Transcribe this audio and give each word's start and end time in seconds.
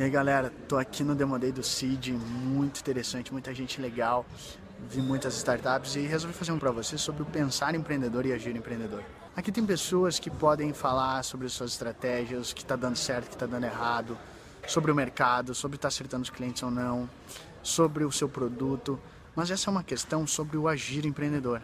E 0.00 0.02
aí 0.02 0.08
galera, 0.08 0.50
tô 0.66 0.78
aqui 0.78 1.04
no 1.04 1.14
Demo 1.14 1.38
Day 1.38 1.52
do 1.52 1.62
Seed, 1.62 2.08
muito 2.08 2.80
interessante, 2.80 3.30
muita 3.34 3.52
gente 3.52 3.78
legal, 3.82 4.24
vi 4.88 5.02
muitas 5.02 5.36
startups 5.36 5.94
e 5.94 6.00
resolvi 6.06 6.34
fazer 6.34 6.52
um 6.52 6.58
para 6.58 6.70
vocês 6.70 7.02
sobre 7.02 7.22
o 7.22 7.26
pensar 7.26 7.74
empreendedor 7.74 8.24
e 8.24 8.32
agir 8.32 8.56
empreendedor. 8.56 9.04
Aqui 9.36 9.52
tem 9.52 9.62
pessoas 9.62 10.18
que 10.18 10.30
podem 10.30 10.72
falar 10.72 11.22
sobre 11.22 11.46
suas 11.50 11.72
estratégias, 11.72 12.50
o 12.50 12.54
que 12.54 12.62
está 12.62 12.76
dando 12.76 12.96
certo, 12.96 13.26
o 13.26 13.28
que 13.28 13.34
está 13.34 13.44
dando 13.44 13.64
errado, 13.64 14.16
sobre 14.66 14.90
o 14.90 14.94
mercado, 14.94 15.54
sobre 15.54 15.76
estar 15.76 15.88
tá 15.90 15.92
acertando 15.92 16.22
os 16.22 16.30
clientes 16.30 16.62
ou 16.62 16.70
não, 16.70 17.06
sobre 17.62 18.02
o 18.02 18.10
seu 18.10 18.26
produto, 18.26 18.98
mas 19.36 19.50
essa 19.50 19.68
é 19.68 19.70
uma 19.70 19.84
questão 19.84 20.26
sobre 20.26 20.56
o 20.56 20.66
agir 20.66 21.04
empreendedor, 21.04 21.60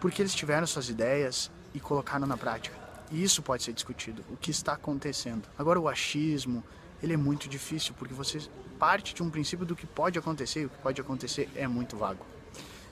porque 0.00 0.20
eles 0.20 0.34
tiveram 0.34 0.66
suas 0.66 0.88
ideias 0.88 1.48
e 1.72 1.78
colocaram 1.78 2.26
na 2.26 2.36
prática. 2.36 2.76
E 3.12 3.22
isso 3.22 3.40
pode 3.40 3.62
ser 3.62 3.72
discutido, 3.72 4.24
o 4.32 4.36
que 4.36 4.50
está 4.50 4.72
acontecendo. 4.72 5.44
Agora 5.56 5.78
o 5.78 5.88
achismo, 5.88 6.64
ele 7.02 7.14
é 7.14 7.16
muito 7.16 7.48
difícil, 7.48 7.94
porque 7.98 8.14
você 8.14 8.40
parte 8.78 9.14
de 9.14 9.22
um 9.22 9.30
princípio 9.30 9.66
do 9.66 9.74
que 9.74 9.86
pode 9.86 10.18
acontecer, 10.18 10.62
e 10.62 10.66
o 10.66 10.68
que 10.68 10.78
pode 10.78 11.00
acontecer 11.00 11.48
é 11.54 11.66
muito 11.66 11.96
vago. 11.96 12.24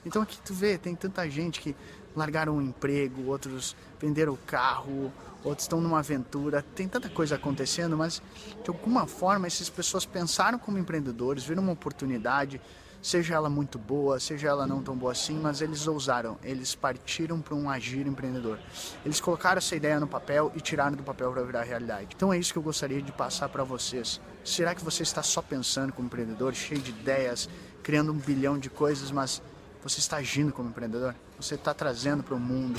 Então 0.05 0.21
aqui 0.21 0.37
tu 0.43 0.53
vê, 0.53 0.77
tem 0.77 0.95
tanta 0.95 1.29
gente 1.29 1.59
que 1.59 1.75
largaram 2.15 2.57
um 2.57 2.61
emprego, 2.61 3.29
outros 3.29 3.75
venderam 3.99 4.33
o 4.33 4.37
carro, 4.37 5.11
outros 5.43 5.65
estão 5.65 5.79
numa 5.79 5.99
aventura, 5.99 6.61
tem 6.75 6.87
tanta 6.87 7.09
coisa 7.09 7.35
acontecendo, 7.35 7.97
mas 7.97 8.21
de 8.63 8.69
alguma 8.69 9.05
forma 9.05 9.47
essas 9.47 9.69
pessoas 9.69 10.05
pensaram 10.05 10.57
como 10.57 10.77
empreendedores, 10.77 11.43
viram 11.43 11.63
uma 11.63 11.71
oportunidade, 11.71 12.59
seja 13.07 13.35
ela 13.35 13.49
muito 13.49 13.79
boa, 13.79 14.19
seja 14.19 14.49
ela 14.49 14.67
não 14.67 14.83
tão 14.83 14.93
boa 14.93 15.13
assim, 15.13 15.39
mas 15.39 15.61
eles 15.61 15.87
ousaram, 15.87 16.37
eles 16.43 16.75
partiram 16.75 17.39
para 17.39 17.55
um 17.55 17.69
agir 17.69 18.05
empreendedor. 18.05 18.59
Eles 19.05 19.21
colocaram 19.21 19.59
essa 19.59 19.77
ideia 19.77 19.97
no 19.97 20.07
papel 20.07 20.51
e 20.53 20.59
tiraram 20.59 20.97
do 20.97 21.03
papel 21.03 21.31
para 21.31 21.41
virar 21.43 21.63
realidade. 21.63 22.09
Então 22.13 22.33
é 22.33 22.37
isso 22.37 22.51
que 22.51 22.59
eu 22.59 22.63
gostaria 22.63 23.01
de 23.01 23.13
passar 23.13 23.47
para 23.47 23.63
vocês. 23.63 24.19
Será 24.43 24.75
que 24.75 24.83
você 24.83 25.03
está 25.03 25.23
só 25.23 25.41
pensando 25.41 25.93
como 25.93 26.07
empreendedor, 26.07 26.53
cheio 26.53 26.81
de 26.81 26.91
ideias, 26.91 27.47
criando 27.81 28.11
um 28.11 28.17
bilhão 28.17 28.59
de 28.59 28.69
coisas, 28.69 29.09
mas 29.09 29.41
você 29.81 29.99
está 29.99 30.17
agindo 30.17 30.51
como 30.51 30.67
empreendedor? 30.67 31.15
Você 31.39 31.55
está 31.55 31.73
trazendo 31.73 32.23
para 32.23 32.35
o 32.35 32.39
mundo 32.39 32.77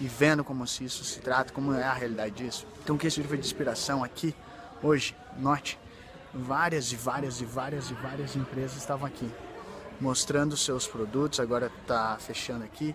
e 0.00 0.08
vendo 0.08 0.42
como 0.42 0.66
se 0.66 0.84
isso 0.84 1.04
se 1.04 1.20
trata, 1.20 1.52
como 1.52 1.74
é 1.74 1.84
a 1.84 1.92
realidade 1.92 2.34
disso? 2.34 2.66
Então 2.82 2.96
que 2.96 3.06
esse 3.06 3.20
de 3.20 3.36
inspiração 3.36 4.02
aqui, 4.02 4.34
hoje, 4.82 5.14
note, 5.36 5.78
várias 6.32 6.92
e 6.92 6.96
várias 6.96 7.42
e 7.42 7.44
várias 7.44 7.90
e 7.90 7.94
várias 7.94 8.34
empresas 8.36 8.78
estavam 8.78 9.06
aqui 9.06 9.30
mostrando 10.00 10.56
seus 10.56 10.86
produtos, 10.86 11.40
agora 11.40 11.70
está 11.82 12.16
fechando 12.18 12.64
aqui, 12.64 12.94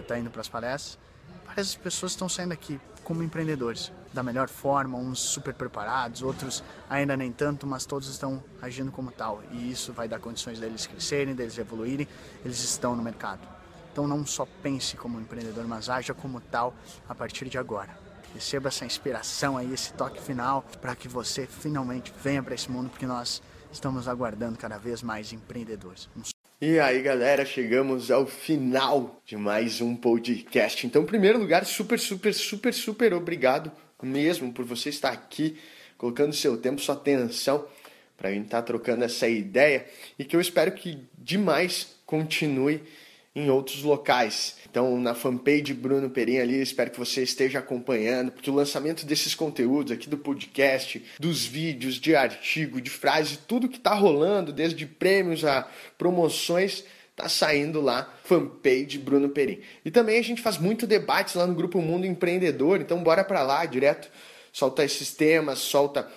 está 0.00 0.16
é, 0.16 0.20
indo 0.20 0.30
para 0.30 0.40
as 0.40 0.48
palestras. 0.48 0.98
Várias 1.46 1.74
pessoas 1.74 2.12
estão 2.12 2.28
saindo 2.28 2.52
aqui 2.52 2.80
como 3.04 3.22
empreendedores, 3.22 3.92
da 4.12 4.22
melhor 4.22 4.48
forma, 4.48 4.96
uns 4.96 5.18
super 5.18 5.52
preparados, 5.54 6.22
outros 6.22 6.62
ainda 6.88 7.16
nem 7.16 7.32
tanto, 7.32 7.66
mas 7.66 7.84
todos 7.84 8.08
estão 8.08 8.42
agindo 8.60 8.92
como 8.92 9.10
tal. 9.10 9.42
E 9.50 9.70
isso 9.70 9.92
vai 9.92 10.08
dar 10.08 10.18
condições 10.20 10.58
deles 10.58 10.86
crescerem, 10.86 11.34
deles 11.34 11.58
evoluírem, 11.58 12.06
eles 12.44 12.62
estão 12.62 12.94
no 12.94 13.02
mercado. 13.02 13.40
Então 13.92 14.06
não 14.06 14.24
só 14.24 14.46
pense 14.62 14.96
como 14.96 15.20
empreendedor, 15.20 15.66
mas 15.66 15.90
haja 15.90 16.14
como 16.14 16.40
tal 16.40 16.74
a 17.08 17.14
partir 17.14 17.48
de 17.48 17.58
agora. 17.58 17.90
Receba 18.32 18.68
essa 18.68 18.86
inspiração 18.86 19.58
aí, 19.58 19.72
esse 19.74 19.92
toque 19.92 20.22
final, 20.22 20.64
para 20.80 20.96
que 20.96 21.06
você 21.06 21.46
finalmente 21.46 22.12
venha 22.22 22.42
para 22.42 22.54
esse 22.54 22.70
mundo, 22.70 22.88
porque 22.88 23.04
nós 23.04 23.42
estamos 23.72 24.06
aguardando 24.06 24.58
cada 24.58 24.78
vez 24.78 25.02
mais 25.02 25.32
empreendedores. 25.32 26.08
E 26.60 26.78
aí, 26.78 27.02
galera, 27.02 27.44
chegamos 27.44 28.10
ao 28.10 28.24
final 28.26 29.20
de 29.24 29.36
mais 29.36 29.80
um 29.80 29.96
podcast. 29.96 30.86
Então, 30.86 31.02
em 31.02 31.06
primeiro 31.06 31.38
lugar, 31.38 31.64
super, 31.64 31.98
super, 31.98 32.32
super, 32.32 32.72
super 32.72 33.12
obrigado 33.14 33.72
mesmo 34.02 34.52
por 34.52 34.64
você 34.64 34.88
estar 34.88 35.10
aqui, 35.10 35.58
colocando 35.96 36.32
seu 36.32 36.56
tempo, 36.56 36.80
sua 36.80 36.94
atenção 36.94 37.64
para 38.16 38.28
a 38.28 38.32
gente 38.32 38.44
estar 38.44 38.60
tá 38.60 38.66
trocando 38.66 39.04
essa 39.04 39.28
ideia 39.28 39.86
e 40.18 40.24
que 40.24 40.36
eu 40.36 40.40
espero 40.40 40.72
que 40.72 41.04
demais 41.16 41.96
continue 42.06 42.82
em 43.34 43.50
outros 43.50 43.82
locais. 43.82 44.56
Então, 44.70 44.98
na 44.98 45.14
fanpage 45.14 45.72
Bruno 45.74 46.10
Perim 46.10 46.38
ali, 46.38 46.60
espero 46.60 46.90
que 46.90 46.98
você 46.98 47.22
esteja 47.22 47.58
acompanhando, 47.58 48.30
porque 48.30 48.50
o 48.50 48.54
lançamento 48.54 49.04
desses 49.06 49.34
conteúdos 49.34 49.92
aqui 49.92 50.08
do 50.08 50.18
podcast, 50.18 51.02
dos 51.18 51.44
vídeos, 51.44 51.96
de 51.96 52.14
artigo, 52.14 52.80
de 52.80 52.90
frase, 52.90 53.38
tudo 53.46 53.68
que 53.68 53.78
está 53.78 53.94
rolando, 53.94 54.52
desde 54.52 54.86
prêmios 54.86 55.44
a 55.44 55.68
promoções, 55.96 56.84
tá 57.16 57.28
saindo 57.28 57.80
lá, 57.80 58.12
fanpage 58.24 58.98
Bruno 58.98 59.28
Perim. 59.28 59.60
E 59.84 59.90
também 59.90 60.18
a 60.18 60.22
gente 60.22 60.42
faz 60.42 60.58
muito 60.58 60.86
debates 60.86 61.34
lá 61.34 61.46
no 61.46 61.54
grupo 61.54 61.80
Mundo 61.80 62.06
Empreendedor, 62.06 62.80
então 62.80 63.02
bora 63.02 63.24
para 63.24 63.42
lá 63.42 63.64
direto, 63.64 64.10
solta 64.52 64.84
esses 64.84 65.14
temas, 65.14 65.58
solta 65.58 66.08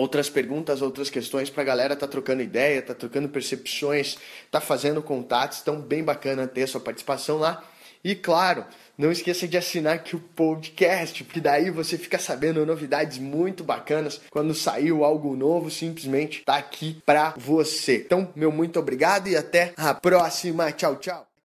outras 0.00 0.28
perguntas, 0.28 0.82
outras 0.82 1.10
questões 1.10 1.50
para 1.50 1.62
a 1.62 1.66
galera 1.66 1.96
tá 1.96 2.06
trocando 2.06 2.42
ideia, 2.42 2.82
tá 2.82 2.94
trocando 2.94 3.28
percepções, 3.28 4.16
tá 4.50 4.60
fazendo 4.60 5.02
contatos, 5.02 5.60
então 5.60 5.80
bem 5.80 6.02
bacana 6.02 6.46
ter 6.46 6.66
sua 6.66 6.80
participação 6.80 7.38
lá. 7.38 7.62
E 8.04 8.14
claro, 8.14 8.64
não 8.96 9.10
esqueça 9.10 9.46
de 9.48 9.56
assinar 9.58 9.96
aqui 9.96 10.16
o 10.16 10.20
podcast, 10.20 11.24
porque 11.24 11.40
daí 11.40 11.70
você 11.70 11.98
fica 11.98 12.18
sabendo 12.18 12.64
novidades 12.64 13.18
muito 13.18 13.64
bacanas 13.64 14.20
quando 14.30 14.54
saiu 14.54 15.04
algo 15.04 15.36
novo, 15.36 15.70
simplesmente 15.70 16.42
tá 16.44 16.56
aqui 16.56 17.02
para 17.04 17.34
você. 17.36 17.96
Então, 17.96 18.32
meu 18.36 18.52
muito 18.52 18.78
obrigado 18.78 19.28
e 19.28 19.36
até 19.36 19.72
a 19.76 19.92
próxima. 19.92 20.70
Tchau, 20.72 20.96
tchau. 20.96 21.26